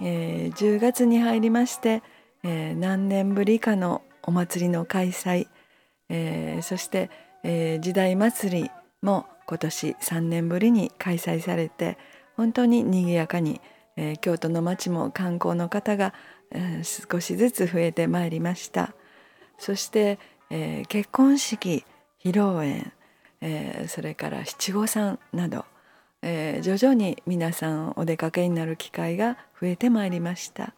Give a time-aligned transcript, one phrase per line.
[0.00, 2.02] えー、10月に入りまして、
[2.44, 5.48] えー、何年ぶりかのお祭りの開催、
[6.08, 7.10] えー、そして
[7.42, 8.70] えー、時代祭り
[9.02, 11.96] も今年3年ぶりに開催されて
[12.36, 13.60] 本当に賑やかに、
[13.96, 16.14] えー、京都の街も観光の方が、
[16.50, 18.94] えー、少しずつ増えてまいりました。
[19.58, 20.18] そして、
[20.50, 21.84] えー、結婚式
[22.22, 22.92] 披露宴、
[23.40, 25.64] えー、それから七五三など、
[26.22, 30.74] えー、徐々に皆さんお出かけになる機会が増えてまいりました、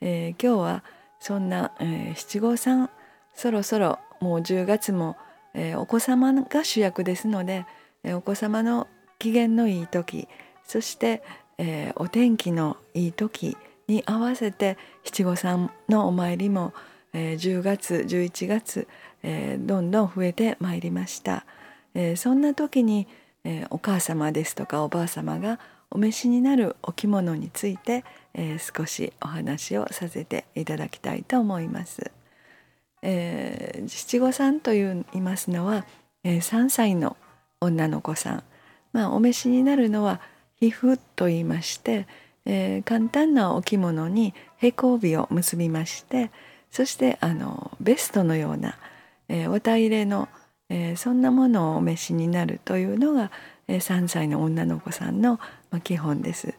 [0.00, 0.84] えー、今日は
[1.20, 2.90] そんな、えー、七五三
[3.34, 5.16] そろそろもう10月も
[5.54, 7.64] えー、お子様が主役ですので、
[8.02, 10.28] えー、お子様の機嫌のいい時
[10.64, 11.22] そして、
[11.58, 16.74] えー、お天気のいい時に合わせて七五三のお参りも、
[17.12, 18.88] えー、10月11月、
[19.22, 21.46] えー、どんどん増えてまいりました、
[21.94, 23.06] えー、そんな時に、
[23.44, 32.10] えー、お母様ですとかおばあ様がお召しになるお着物について、えー、少しお話をさせていただきたいと思います。
[33.02, 35.86] えー、七五三と言いますのは、
[36.24, 37.16] えー、3歳の
[37.60, 38.44] 女の子さん、
[38.92, 40.20] まあ、お召しになるのは
[40.58, 42.06] 皮膚と言いまして、
[42.46, 46.30] えー、簡単なお着物に平行帯を結びまして
[46.70, 48.78] そしてあのベストのような、
[49.28, 50.28] えー、綿入れの、
[50.68, 53.30] えー、そんなものをお召しになるというのが、
[53.68, 55.40] えー、3歳の女の子さんの、
[55.70, 56.54] まあ、基本です。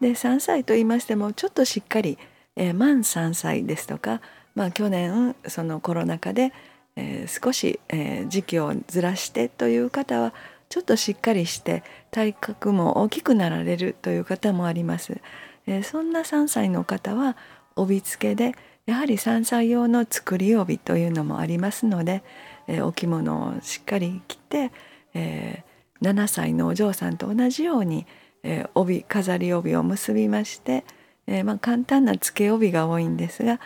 [0.00, 2.18] で3歳と言いましてもちょっとしっかり、
[2.56, 4.20] えー、満3歳ですとか
[4.58, 6.52] まあ、去年そのコロナ禍で、
[6.96, 10.34] えー、少し、えー、時期をずらしてという方は
[10.68, 15.20] ちょっとしっかりして体格も大きくなられるという方もあります。
[15.68, 17.36] えー、そんな3歳の方は
[17.76, 18.56] 帯付けで
[18.86, 22.24] やはり3歳用の作り帯というのもありますので、
[22.68, 24.70] えー、お着物をしっかり着て、
[25.14, 28.06] えー、7歳のお嬢さんと同じように、
[28.44, 30.84] えー、帯飾り帯を結びまして、
[31.26, 33.58] えーまあ、簡単な付け帯が多いんですが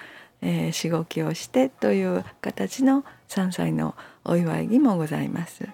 [0.42, 5.68] えー、しごきをしてという形の3歳のお祝い儀もございます。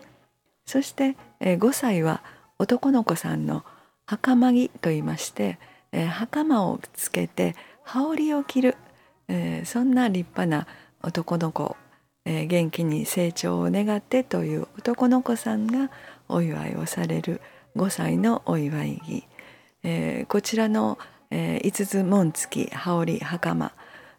[0.67, 2.22] そして、えー、5歳は
[2.59, 3.65] 男の子さんの
[4.06, 5.59] 袴着と言いまして、
[5.91, 8.77] えー、袴をつけて羽織を着る、
[9.28, 10.67] えー、そんな立派な
[11.03, 11.77] 男の子、
[12.31, 15.91] え、元気に成長を願ってという男の子さんが
[16.28, 17.41] お祝いをされる
[17.75, 19.25] 5歳のお祝い儀、
[19.83, 20.99] えー、こちらの、
[21.31, 23.72] えー、五つ紋付き羽織袴。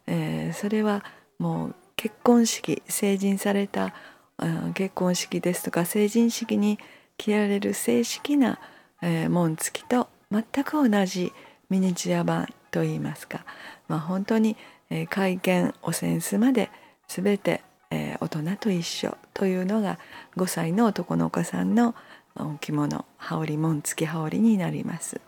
[0.08, 1.04] えー、それは
[1.38, 3.94] もう結婚式成人された、
[4.38, 6.80] うん、結婚式ですとか成人式に
[7.16, 8.58] 着られる正式な、
[9.02, 11.32] えー、紋付きと全く同じ
[11.68, 13.44] ミニチュア版といいますか、
[13.86, 14.56] まあ、本当に、
[14.88, 16.70] えー、会見お扇子まで
[17.06, 17.62] 全て、
[18.38, 19.98] 人と一緒というのが
[20.36, 21.94] 5歳の男の子さんの
[22.60, 25.20] 着物羽織紋付き羽織になります。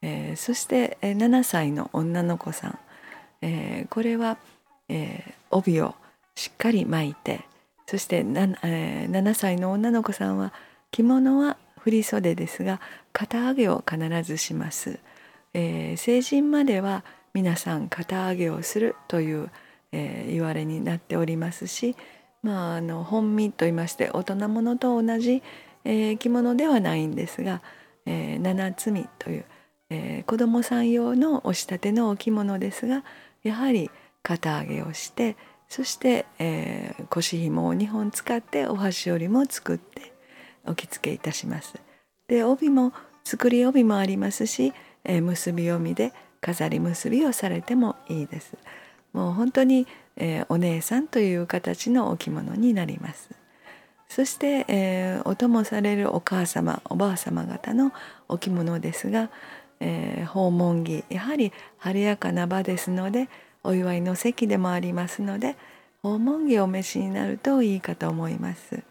[0.00, 2.78] えー、そして、7歳の女の子さん
[3.40, 4.38] えー、これは、
[4.88, 5.94] えー、帯を
[6.34, 7.40] しっかり巻いて
[7.86, 10.52] そして 7,、えー、7歳の女の子さんは
[10.90, 12.80] 着物は振袖ですが
[13.12, 14.98] 肩上げを必ずします、
[15.54, 17.04] えー、成人までは
[17.34, 19.50] 皆さん肩上げをするという、
[19.92, 21.94] えー、言われになっておりますし、
[22.42, 25.42] まあ、あの本身といいまして大人物と同じ、
[25.84, 27.62] えー、着物ではないんですが、
[28.06, 29.44] えー、七つみという、
[29.90, 33.04] えー、子供さん用のお仕立てのお着物ですが
[33.42, 33.90] やはり
[34.22, 35.36] 肩上げをして
[35.68, 40.12] そして、えー、腰紐を2本使ってお箸折りも作って
[40.66, 41.74] お着付けいたします。
[42.26, 42.92] で帯も
[43.24, 44.72] 作り帯もありますし、
[45.04, 48.56] えー、結び帯で飾り結びをされてもいいです。
[49.12, 53.30] もう本当に、えー、お姉さんという形のお着物になります。
[54.08, 57.92] そして、えー、お供されるお母様おばあ様方の
[58.28, 59.30] お着物ですが、
[59.80, 63.28] えー、訪問着やはり晴れやかな場ですので
[63.62, 65.56] お祝いの席でもありますので
[66.02, 68.82] 訪問着をお召しになるといいかと思います。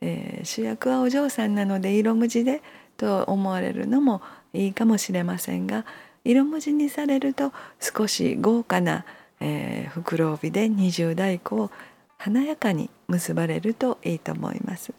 [0.00, 2.62] えー、主役はお嬢さんなので色無地で
[2.96, 4.22] と思われるのも
[4.52, 5.84] いいかもしれませんが
[6.24, 9.04] 色無地にされると少し豪華な、
[9.40, 11.70] えー、袋帯で二重太鼓を
[12.18, 14.92] 華やかに結ばれるといいと思います。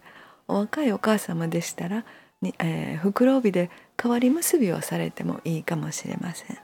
[0.47, 2.05] お若いお母様でしたら
[2.41, 6.57] に、えー、袋帯で代わり結びをされてもいいかもしれません。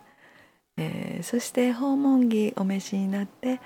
[0.78, 3.60] えー、そして訪問着お召しになって、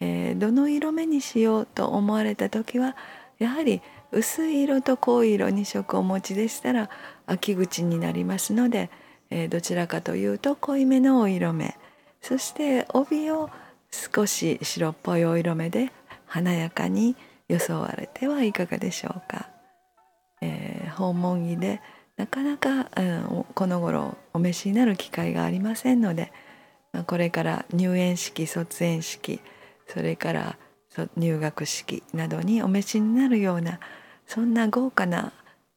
[0.00, 2.96] えー、どの色目にしようと思われた時は
[3.38, 3.82] やはり
[4.12, 6.88] 薄い色と濃い色2色お持ちでしたら
[7.26, 8.90] 秋口になりますので、
[9.30, 11.76] え、どちらかというと濃いめのお色目
[12.24, 13.50] そして帯を
[13.90, 15.92] 少し白っぽいお色目で
[16.24, 17.16] 華やかに
[17.48, 19.50] 装われてはいかがでしょうか。
[20.40, 21.82] えー、訪問着で
[22.16, 26.32] なかなか、うん、この頃お召しになる機会がありませんので、
[26.94, 29.40] まあ、これから入園式卒園式
[29.86, 30.56] それから
[31.18, 33.80] 入学式などにお召しになるような
[34.26, 35.34] そんな豪華な、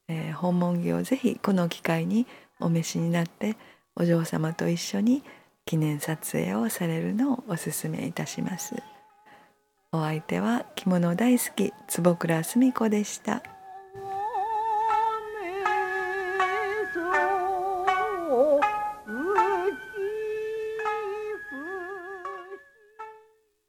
[0.08, 2.26] えー、訪問着をぜひこの機会に
[2.62, 3.58] お召しになって
[3.98, 5.24] お嬢様と一緒に
[5.68, 8.82] 記念撮影をされるのをお勧めいたします。
[9.92, 13.44] お相手は着物大好き坪倉澄子でした。